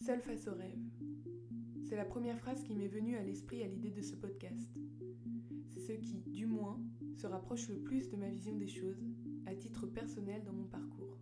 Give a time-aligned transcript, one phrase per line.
[0.00, 0.78] Seul face au rêve.
[1.84, 4.70] C'est la première phrase qui m'est venue à l'esprit à l'idée de ce podcast.
[5.66, 6.80] C'est ce qui, du moins,
[7.16, 9.02] se rapproche le plus de ma vision des choses,
[9.46, 11.18] à titre personnel dans mon parcours.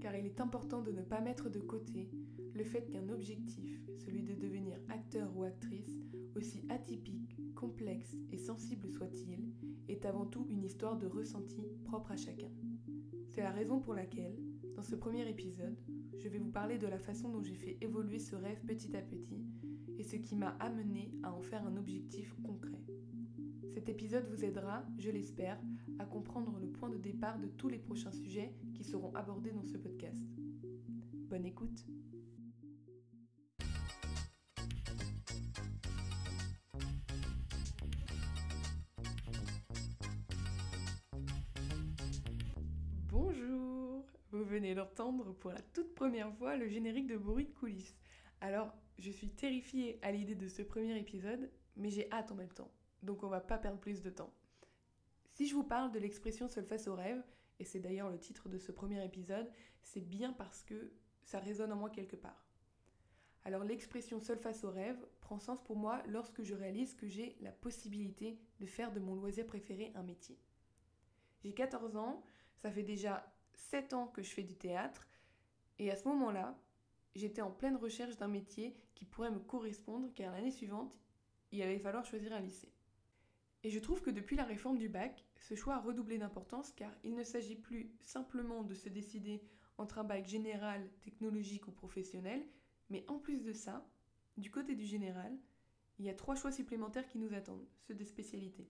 [0.00, 2.10] Car il est important de ne pas mettre de côté
[2.52, 6.02] le fait qu'un objectif, celui de devenir acteur ou actrice,
[6.34, 9.52] aussi atypique, complexe et sensible soit-il,
[9.88, 12.50] est avant tout une histoire de ressenti propre à chacun.
[13.28, 14.36] C'est la raison pour laquelle,
[14.74, 15.76] dans ce premier épisode,
[16.22, 19.02] je vais vous parler de la façon dont j'ai fait évoluer ce rêve petit à
[19.02, 19.44] petit
[19.98, 22.80] et ce qui m'a amené à en faire un objectif concret.
[23.74, 25.60] Cet épisode vous aidera, je l'espère,
[25.98, 29.64] à comprendre le point de départ de tous les prochains sujets qui seront abordés dans
[29.64, 30.22] ce podcast.
[31.28, 31.84] Bonne écoute
[44.42, 47.94] Venez d'entendre pour la toute première fois le générique de bruit de coulisses.
[48.40, 52.52] Alors, je suis terrifiée à l'idée de ce premier épisode, mais j'ai hâte en même
[52.52, 52.70] temps.
[53.02, 54.32] Donc on va pas perdre plus de temps.
[55.24, 57.22] Si je vous parle de l'expression seul face au rêve,
[57.58, 59.50] et c'est d'ailleurs le titre de ce premier épisode,
[59.82, 60.90] c'est bien parce que
[61.22, 62.46] ça résonne en moi quelque part.
[63.44, 67.36] Alors l'expression seul face au rêve prend sens pour moi lorsque je réalise que j'ai
[67.40, 70.38] la possibilité de faire de mon loisir préféré un métier.
[71.42, 72.22] J'ai 14 ans,
[72.56, 73.30] ça fait déjà
[73.60, 75.06] 7 ans que je fais du théâtre,
[75.78, 76.58] et à ce moment-là,
[77.14, 80.98] j'étais en pleine recherche d'un métier qui pourrait me correspondre, car l'année suivante,
[81.52, 82.72] il allait falloir choisir un lycée.
[83.62, 86.90] Et je trouve que depuis la réforme du bac, ce choix a redoublé d'importance car
[87.04, 89.42] il ne s'agit plus simplement de se décider
[89.76, 92.46] entre un bac général, technologique ou professionnel,
[92.88, 93.86] mais en plus de ça,
[94.36, 95.36] du côté du général,
[95.98, 98.68] il y a trois choix supplémentaires qui nous attendent, ceux des spécialités.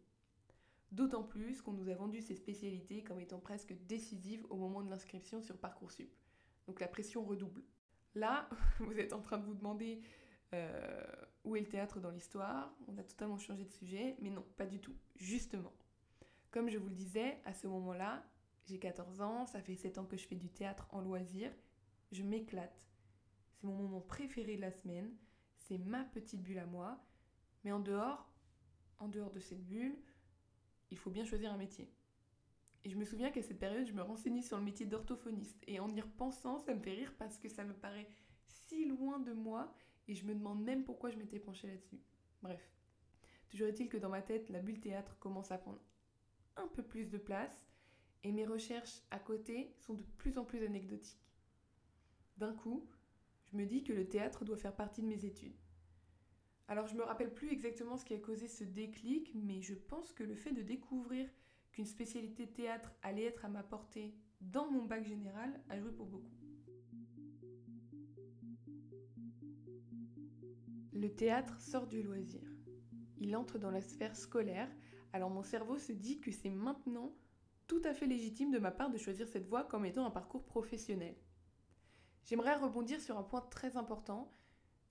[0.93, 4.91] D'autant plus qu'on nous a vendu ces spécialités comme étant presque décisives au moment de
[4.91, 6.11] l'inscription sur Parcoursup.
[6.67, 7.63] Donc la pression redouble.
[8.15, 8.49] Là,
[8.81, 10.03] vous êtes en train de vous demander
[10.53, 11.07] euh,
[11.45, 14.67] où est le théâtre dans l'histoire On a totalement changé de sujet, mais non, pas
[14.67, 14.95] du tout.
[15.17, 15.73] Justement.
[16.51, 18.25] Comme je vous le disais, à ce moment-là,
[18.67, 21.53] j'ai 14 ans, ça fait 7 ans que je fais du théâtre en loisir,
[22.11, 22.85] je m'éclate.
[23.55, 25.13] C'est mon moment préféré de la semaine,
[25.59, 27.01] c'est ma petite bulle à moi,
[27.63, 28.29] mais en dehors,
[28.99, 29.97] en dehors de cette bulle,
[30.91, 31.93] il faut bien choisir un métier.
[32.85, 35.63] Et je me souviens qu'à cette période, je me renseignais sur le métier d'orthophoniste.
[35.67, 38.11] Et en y repensant, ça me fait rire parce que ça me paraît
[38.49, 39.75] si loin de moi
[40.09, 42.01] et je me demande même pourquoi je m'étais penchée là-dessus.
[42.43, 42.73] Bref.
[43.49, 45.81] Toujours est-il que dans ma tête, la bulle théâtre commence à prendre
[46.57, 47.67] un peu plus de place
[48.23, 51.27] et mes recherches à côté sont de plus en plus anecdotiques.
[52.37, 52.89] D'un coup,
[53.47, 55.57] je me dis que le théâtre doit faire partie de mes études.
[56.71, 60.13] Alors je me rappelle plus exactement ce qui a causé ce déclic, mais je pense
[60.13, 61.29] que le fait de découvrir
[61.73, 66.07] qu'une spécialité théâtre allait être à ma portée dans mon bac général a joué pour
[66.07, 66.31] beaucoup.
[70.93, 72.49] Le théâtre sort du loisir.
[73.19, 74.71] Il entre dans la sphère scolaire,
[75.13, 77.13] alors mon cerveau se dit que c'est maintenant
[77.67, 80.45] tout à fait légitime de ma part de choisir cette voie comme étant un parcours
[80.45, 81.17] professionnel.
[82.27, 84.33] J'aimerais rebondir sur un point très important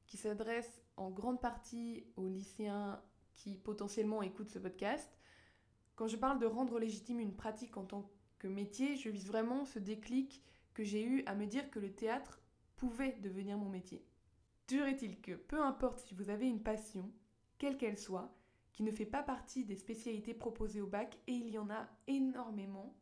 [0.09, 3.01] qui s'adresse en grande partie aux lycéens
[3.35, 5.17] qui potentiellement écoutent ce podcast.
[5.95, 9.65] Quand je parle de rendre légitime une pratique en tant que métier, je vise vraiment
[9.65, 10.43] ce déclic
[10.73, 12.41] que j'ai eu à me dire que le théâtre
[12.75, 14.03] pouvait devenir mon métier.
[14.67, 17.11] Dur est-il que, peu importe si vous avez une passion,
[17.57, 18.35] quelle qu'elle soit,
[18.71, 21.87] qui ne fait pas partie des spécialités proposées au bac, et il y en a
[22.07, 22.95] énormément,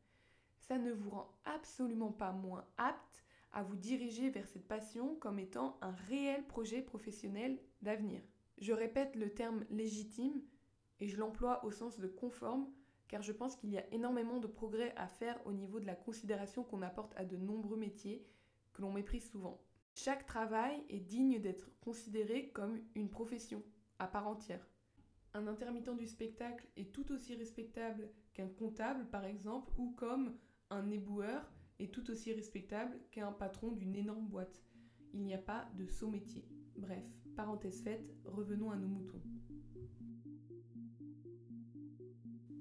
[0.59, 5.39] ça ne vous rend absolument pas moins apte à vous diriger vers cette passion comme
[5.39, 8.21] étant un réel projet professionnel d'avenir.
[8.59, 10.41] Je répète le terme légitime
[10.99, 12.67] et je l'emploie au sens de conforme
[13.07, 15.95] car je pense qu'il y a énormément de progrès à faire au niveau de la
[15.95, 18.25] considération qu'on apporte à de nombreux métiers
[18.73, 19.61] que l'on méprise souvent.
[19.93, 23.63] Chaque travail est digne d'être considéré comme une profession
[23.99, 24.67] à part entière.
[25.33, 30.37] Un intermittent du spectacle est tout aussi respectable qu'un comptable, par exemple, ou comme
[30.69, 34.63] un éboueur est tout aussi respectable qu'un patron d'une énorme boîte.
[35.13, 36.45] Il n'y a pas de saut métier.
[36.75, 37.03] Bref,
[37.35, 39.21] parenthèse faite, revenons à nos moutons.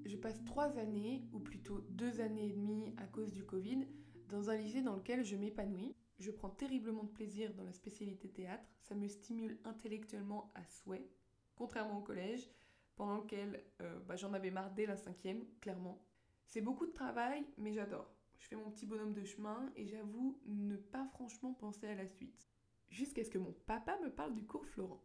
[0.05, 3.85] Je passe trois années, ou plutôt deux années et demie à cause du Covid,
[4.29, 5.95] dans un lycée dans lequel je m'épanouis.
[6.19, 11.07] Je prends terriblement de plaisir dans la spécialité théâtre, ça me stimule intellectuellement à souhait,
[11.55, 12.49] contrairement au collège,
[12.95, 16.03] pendant lequel euh, bah, j'en avais marre dès la cinquième, clairement.
[16.45, 18.16] C'est beaucoup de travail, mais j'adore.
[18.37, 22.07] Je fais mon petit bonhomme de chemin et j'avoue ne pas franchement penser à la
[22.07, 22.47] suite.
[22.89, 25.03] Jusqu'à ce que mon papa me parle du cours Florent.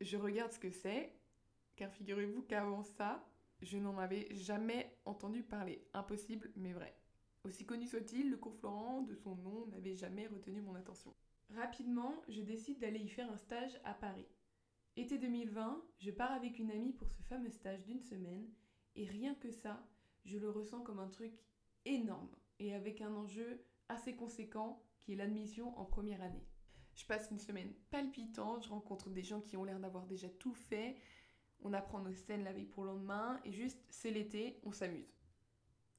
[0.00, 1.12] Je regarde ce que c'est,
[1.76, 3.28] car figurez-vous qu'avant ça,
[3.60, 5.86] je n'en avais jamais entendu parler.
[5.94, 6.96] Impossible, mais vrai.
[7.44, 11.14] Aussi connu soit-il, le cours Florent, de son nom, n'avait jamais retenu mon attention.
[11.50, 14.26] Rapidement, je décide d'aller y faire un stage à Paris.
[14.96, 18.48] Été 2020, je pars avec une amie pour ce fameux stage d'une semaine,
[18.96, 19.86] et rien que ça,
[20.24, 21.32] je le ressens comme un truc
[21.84, 26.46] énorme, et avec un enjeu assez conséquent qui est l'admission en première année.
[26.94, 30.54] Je passe une semaine palpitante, je rencontre des gens qui ont l'air d'avoir déjà tout
[30.54, 30.96] fait,
[31.60, 35.14] on apprend nos scènes la veille pour le lendemain, et juste, c'est l'été, on s'amuse.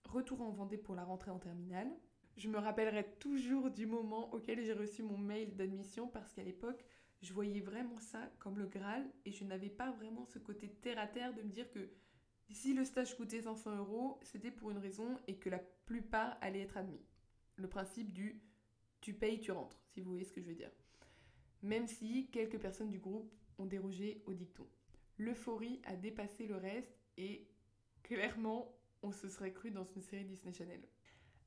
[0.05, 1.91] Retour en Vendée pour la rentrée en terminale.
[2.37, 6.85] Je me rappellerai toujours du moment auquel j'ai reçu mon mail d'admission parce qu'à l'époque,
[7.21, 10.99] je voyais vraiment ça comme le Graal et je n'avais pas vraiment ce côté terre
[10.99, 11.89] à terre de me dire que
[12.53, 16.61] si le stage coûtait 500 euros, c'était pour une raison et que la plupart allaient
[16.61, 17.03] être admis.
[17.55, 18.41] Le principe du
[19.01, 20.71] tu payes, tu rentres, si vous voyez ce que je veux dire.
[21.61, 24.67] Même si quelques personnes du groupe ont dérogé au dicton.
[25.17, 27.47] L'euphorie a dépassé le reste et
[28.03, 30.81] clairement, on se serait cru dans une série Disney Channel.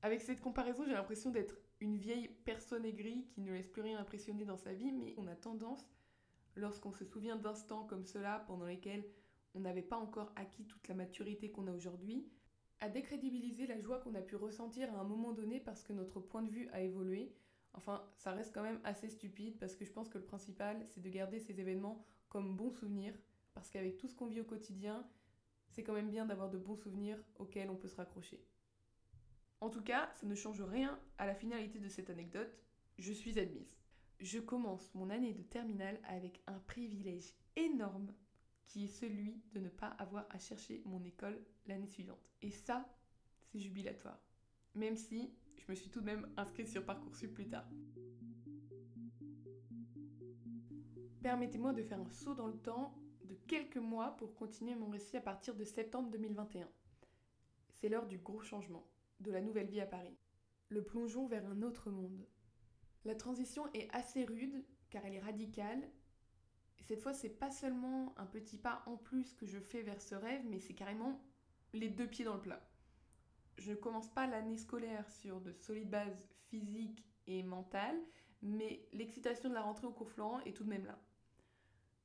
[0.02, 3.98] Avec cette comparaison, j'ai l'impression d'être une vieille personne aigrie qui ne laisse plus rien
[3.98, 5.84] impressionner dans sa vie, mais on a tendance,
[6.54, 9.04] lorsqu'on se souvient d'instants comme cela pendant lesquels
[9.58, 12.24] on n'avait pas encore acquis toute la maturité qu'on a aujourd'hui,
[12.80, 16.20] à décrédibiliser la joie qu'on a pu ressentir à un moment donné parce que notre
[16.20, 17.34] point de vue a évolué.
[17.74, 21.00] Enfin, ça reste quand même assez stupide parce que je pense que le principal, c'est
[21.00, 23.14] de garder ces événements comme bons souvenirs,
[23.52, 25.04] parce qu'avec tout ce qu'on vit au quotidien,
[25.70, 28.40] c'est quand même bien d'avoir de bons souvenirs auxquels on peut se raccrocher.
[29.60, 32.62] En tout cas, ça ne change rien à la finalité de cette anecdote.
[32.98, 33.76] Je suis admise.
[34.20, 38.12] Je commence mon année de terminale avec un privilège énorme
[38.68, 42.30] qui est celui de ne pas avoir à chercher mon école l'année suivante.
[42.42, 42.86] Et ça,
[43.46, 44.20] c'est jubilatoire.
[44.74, 47.68] Même si je me suis tout de même inscrite sur Parcoursup plus tard.
[51.22, 52.94] Permettez-moi de faire un saut dans le temps
[53.24, 56.68] de quelques mois pour continuer mon récit à partir de septembre 2021.
[57.74, 58.86] C'est l'heure du gros changement
[59.20, 60.16] de la nouvelle vie à Paris.
[60.68, 62.26] Le plongeon vers un autre monde.
[63.04, 65.90] La transition est assez rude car elle est radicale.
[66.88, 70.00] Et cette fois, c'est pas seulement un petit pas en plus que je fais vers
[70.00, 71.20] ce rêve, mais c'est carrément
[71.74, 72.66] les deux pieds dans le plat.
[73.58, 78.00] Je ne commence pas l'année scolaire sur de solides bases physiques et mentales,
[78.40, 80.98] mais l'excitation de la rentrée au cours Florent est tout de même là.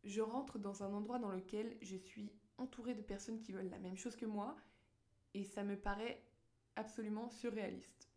[0.04, 3.80] Je rentre dans un endroit dans lequel je suis entourée de personnes qui veulent la
[3.80, 4.58] même chose que moi,
[5.34, 6.22] et ça me paraît
[6.76, 8.13] absolument surréaliste.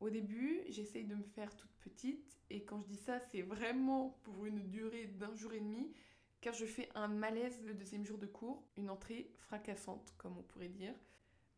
[0.00, 4.18] Au début, j'essaye de me faire toute petite, et quand je dis ça, c'est vraiment
[4.22, 5.92] pour une durée d'un jour et demi,
[6.40, 10.42] car je fais un malaise le deuxième jour de cours, une entrée fracassante, comme on
[10.42, 10.94] pourrait dire.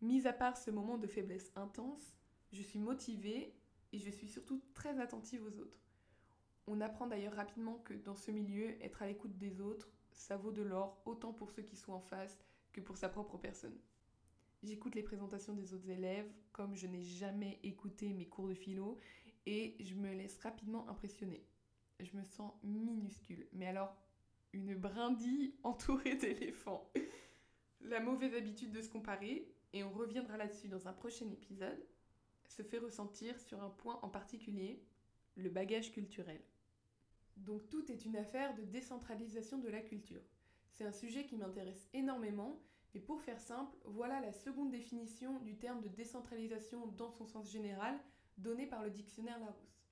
[0.00, 2.16] Mis à part ce moment de faiblesse intense,
[2.50, 3.54] je suis motivée
[3.92, 5.78] et je suis surtout très attentive aux autres.
[6.66, 10.50] On apprend d'ailleurs rapidement que dans ce milieu, être à l'écoute des autres, ça vaut
[10.50, 12.38] de l'or autant pour ceux qui sont en face
[12.72, 13.78] que pour sa propre personne.
[14.62, 19.00] J'écoute les présentations des autres élèves comme je n'ai jamais écouté mes cours de philo
[19.44, 21.44] et je me laisse rapidement impressionner.
[21.98, 23.96] Je me sens minuscule, mais alors
[24.52, 26.92] une brindille entourée d'éléphants.
[27.80, 31.84] La mauvaise habitude de se comparer, et on reviendra là-dessus dans un prochain épisode,
[32.46, 34.80] se fait ressentir sur un point en particulier,
[35.34, 36.40] le bagage culturel.
[37.36, 40.22] Donc tout est une affaire de décentralisation de la culture.
[40.70, 42.62] C'est un sujet qui m'intéresse énormément
[42.94, 47.50] et pour faire simple, voilà la seconde définition du terme de décentralisation dans son sens
[47.50, 47.98] général
[48.36, 49.82] donnée par le dictionnaire Larousse.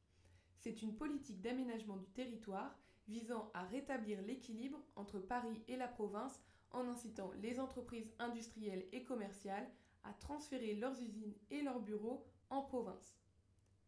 [0.59, 6.41] C'est une politique d'aménagement du territoire visant à rétablir l'équilibre entre Paris et la province
[6.71, 9.69] en incitant les entreprises industrielles et commerciales
[10.05, 13.17] à transférer leurs usines et leurs bureaux en province.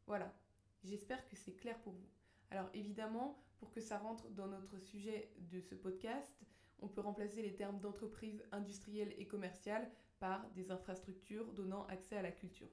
[0.07, 0.35] Voilà,
[0.83, 2.09] j'espère que c'est clair pour vous.
[2.51, 6.35] Alors évidemment, pour que ça rentre dans notre sujet de ce podcast,
[6.83, 12.23] on peut remplacer les termes d'entreprise industrielle et commerciale par des infrastructures donnant accès à
[12.23, 12.69] la culture.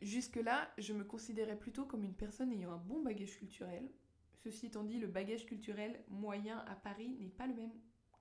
[0.00, 3.88] Jusque-là, je me considérais plutôt comme une personne ayant un bon bagage culturel.
[4.42, 7.72] Ceci étant dit, le bagage culturel moyen à Paris n'est pas le même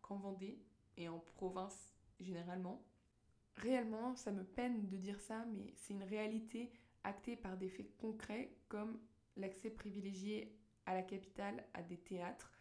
[0.02, 0.62] qu'en Vendée
[0.98, 2.84] et en province généralement.
[3.56, 6.72] Réellement, ça me peine de dire ça, mais c'est une réalité
[7.04, 9.00] actée par des faits concrets comme
[9.36, 10.56] l'accès privilégié
[10.86, 12.52] à la capitale à des théâtres,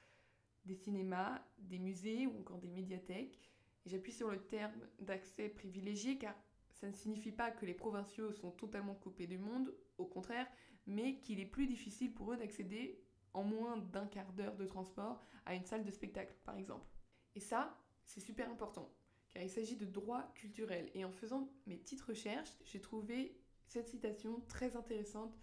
[0.65, 3.41] des cinémas, des musées ou encore des médiathèques.
[3.87, 6.35] J'appuie sur le terme d'accès privilégié car
[6.73, 10.49] ça ne signifie pas que les provinciaux sont totalement coupés du monde, au contraire,
[10.87, 13.01] mais qu'il est plus difficile pour eux d'accéder
[13.35, 16.87] en moins d'un quart d'heure de transport à une salle de spectacle, par exemple.
[17.35, 18.93] Et ça, c'est super important,
[19.31, 20.91] car il s'agit de droits culturels.
[20.95, 25.39] Et en faisant mes petites recherches, j'ai trouvé cette citation très intéressante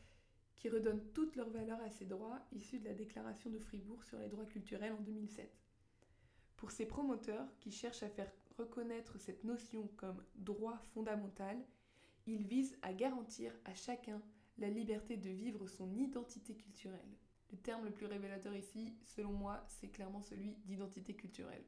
[0.60, 4.20] qui redonnent toute leur valeur à ces droits issus de la déclaration de Fribourg sur
[4.20, 5.50] les droits culturels en 2007.
[6.58, 11.58] Pour ces promoteurs qui cherchent à faire reconnaître cette notion comme droit fondamental,
[12.28, 14.22] ils visent à garantir à chacun
[14.58, 17.18] la liberté de vivre son identité culturelle.
[17.52, 21.64] Le terme le plus révélateur ici, selon moi, c'est clairement celui d'identité culturelle.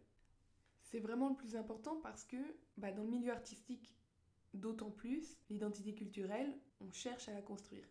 [0.84, 2.38] C'est vraiment le plus important parce que
[2.76, 3.96] bah, dans le milieu artistique,
[4.54, 7.88] d'autant plus, l'identité culturelle, on cherche à la construire.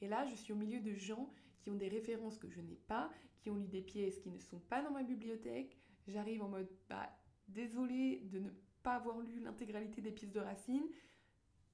[0.00, 2.76] Et là, je suis au milieu de gens qui ont des références que je n'ai
[2.76, 5.78] pas, qui ont lu des pièces qui ne sont pas dans ma bibliothèque.
[6.06, 7.10] J'arrive en mode, bah,
[7.48, 8.50] désolé de ne
[8.82, 10.86] pas avoir lu l'intégralité des pièces de Racine.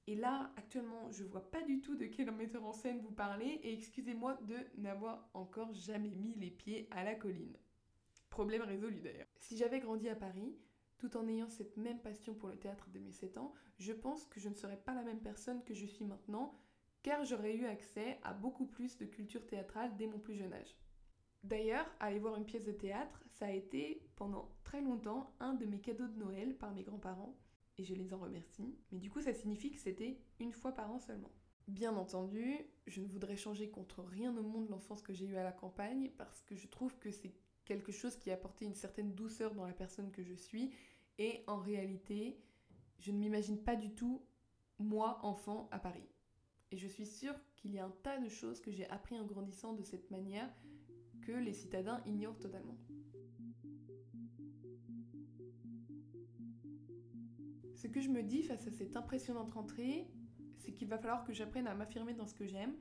[0.07, 3.59] Et là, actuellement, je vois pas du tout de quel metteur en scène vous parlez
[3.63, 7.55] et excusez-moi de n'avoir encore jamais mis les pieds à la colline.
[8.29, 9.27] Problème résolu d'ailleurs.
[9.37, 10.57] Si j'avais grandi à Paris,
[10.97, 14.25] tout en ayant cette même passion pour le théâtre de mes 7 ans, je pense
[14.25, 16.55] que je ne serais pas la même personne que je suis maintenant,
[17.03, 20.75] car j'aurais eu accès à beaucoup plus de culture théâtrale dès mon plus jeune âge.
[21.43, 25.65] D'ailleurs, aller voir une pièce de théâtre, ça a été pendant très longtemps un de
[25.65, 27.35] mes cadeaux de Noël par mes grands-parents,
[27.77, 30.91] et je les en remercie, mais du coup ça signifie que c'était une fois par
[30.91, 31.31] an seulement.
[31.67, 35.43] Bien entendu, je ne voudrais changer contre rien au monde l'enfance que j'ai eue à
[35.43, 37.33] la campagne, parce que je trouve que c'est
[37.65, 40.73] quelque chose qui a apporté une certaine douceur dans la personne que je suis,
[41.17, 42.39] et en réalité,
[42.99, 44.21] je ne m'imagine pas du tout,
[44.77, 46.07] moi, enfant, à Paris.
[46.71, 49.25] Et je suis sûre qu'il y a un tas de choses que j'ai appris en
[49.25, 50.49] grandissant de cette manière
[51.21, 52.77] que les citadins ignorent totalement.
[57.75, 60.07] Ce que je me dis face à cette impressionnante rentrée,
[60.59, 62.75] c'est qu'il va falloir que j'apprenne à m'affirmer dans ce que j'aime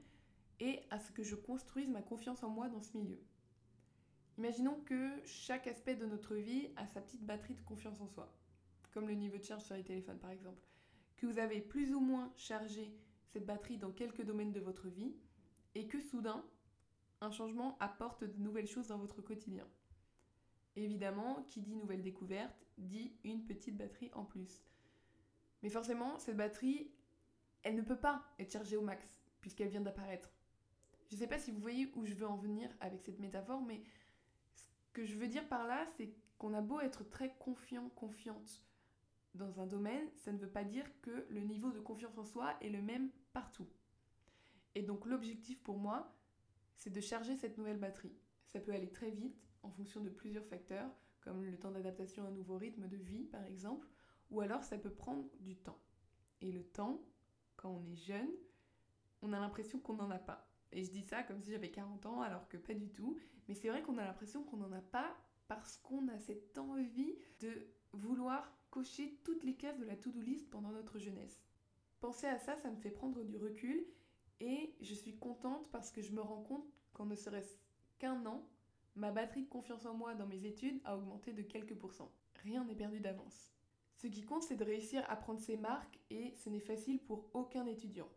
[0.61, 3.18] et à ce que je construise ma confiance en moi dans ce milieu.
[4.38, 8.32] Imaginons que chaque aspect de notre vie a sa petite batterie de confiance en soi,
[8.92, 10.62] comme le niveau de charge sur les téléphones par exemple,
[11.16, 12.94] que vous avez plus ou moins chargé
[13.32, 15.14] cette batterie dans quelques domaines de votre vie
[15.75, 16.44] et que soudain,
[17.20, 19.66] un changement apporte de nouvelles choses dans votre quotidien.
[20.76, 24.64] Évidemment, qui dit nouvelle découverte dit une petite batterie en plus.
[25.62, 26.90] Mais forcément, cette batterie,
[27.62, 30.32] elle ne peut pas être chargée au max, puisqu'elle vient d'apparaître.
[31.08, 33.60] Je ne sais pas si vous voyez où je veux en venir avec cette métaphore,
[33.60, 33.82] mais
[34.54, 38.64] ce que je veux dire par là, c'est qu'on a beau être très confiant, confiante
[39.34, 42.56] dans un domaine, ça ne veut pas dire que le niveau de confiance en soi
[42.60, 43.68] est le même partout.
[44.75, 46.12] Et donc l'objectif pour moi,
[46.76, 48.16] c'est de charger cette nouvelle batterie.
[48.46, 52.28] Ça peut aller très vite en fonction de plusieurs facteurs, comme le temps d'adaptation à
[52.28, 53.87] un nouveau rythme de vie par exemple,
[54.30, 55.78] ou alors ça peut prendre du temps.
[56.40, 57.02] Et le temps,
[57.56, 58.30] quand on est jeune,
[59.22, 60.49] on a l'impression qu'on n'en a pas.
[60.72, 63.18] Et je dis ça comme si j'avais 40 ans alors que pas du tout,
[63.49, 65.16] mais c'est vrai qu'on a l'impression qu'on n'en a pas
[65.49, 70.48] parce qu'on a cette envie de vouloir cocher toutes les cases de la to-do list
[70.50, 71.42] pendant notre jeunesse.
[72.00, 73.84] Penser à ça, ça me fait prendre du recul
[74.40, 77.56] et je suis contente parce que je me rends compte qu'en ne serait-ce
[77.98, 78.46] qu'un an,
[78.96, 82.12] ma batterie de confiance en moi dans mes études a augmenté de quelques pourcents.
[82.42, 83.52] Rien n'est perdu d'avance.
[83.96, 87.28] Ce qui compte, c'est de réussir à prendre ses marques et ce n'est facile pour
[87.34, 88.08] aucun étudiant,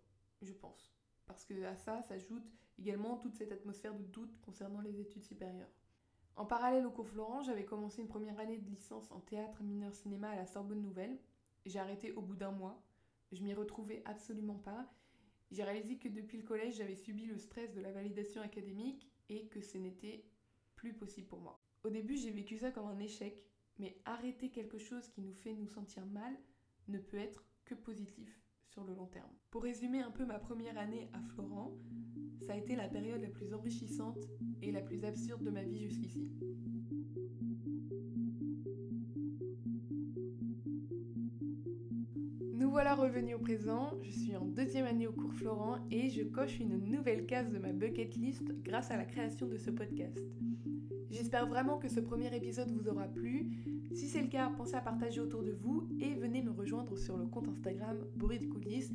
[0.41, 0.95] je pense.
[1.25, 2.47] Parce que à ça s'ajoute
[2.79, 5.71] également toute cette atmosphère de doute concernant les études supérieures.
[6.35, 9.93] En parallèle au cours Florent, j'avais commencé une première année de licence en théâtre mineur
[9.93, 11.19] cinéma à la Sorbonne Nouvelle.
[11.65, 12.81] J'ai arrêté au bout d'un mois.
[13.31, 14.91] Je m'y retrouvais absolument pas.
[15.51, 19.47] J'ai réalisé que depuis le collège, j'avais subi le stress de la validation académique et
[19.47, 20.25] que ce n'était
[20.75, 21.61] plus possible pour moi.
[21.83, 23.43] Au début, j'ai vécu ça comme un échec,
[23.77, 26.35] mais arrêter quelque chose qui nous fait nous sentir mal
[26.87, 29.31] ne peut être que positif sur le long terme.
[29.53, 31.77] Pour résumer un peu ma première année à Florent,
[32.41, 34.17] ça a été la période la plus enrichissante
[34.63, 36.27] et la plus absurde de ma vie jusqu'ici.
[42.51, 46.23] Nous voilà revenus au présent, je suis en deuxième année au cours Florent et je
[46.23, 50.19] coche une nouvelle case de ma bucket list grâce à la création de ce podcast.
[51.11, 53.51] J'espère vraiment que ce premier épisode vous aura plu.
[53.93, 57.17] Si c'est le cas, pensez à partager autour de vous et venez me rejoindre sur
[57.17, 58.91] le compte Instagram Bruit de coulisses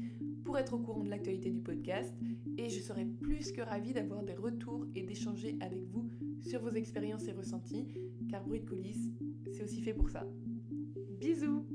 [0.48, 2.14] pour être au courant de l'actualité du podcast.
[2.56, 6.08] Et je serai plus que ravie d'avoir des retours et d'échanger avec vous
[6.40, 7.86] sur vos expériences et ressentis,
[8.30, 9.10] car Bruit de coulisses,
[9.52, 10.26] c'est aussi fait pour ça.
[11.20, 11.66] Bisous